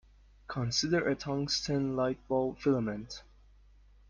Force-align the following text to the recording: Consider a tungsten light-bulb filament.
Consider 0.47 1.07
a 1.07 1.13
tungsten 1.15 1.95
light-bulb 1.95 2.57
filament. 2.57 3.21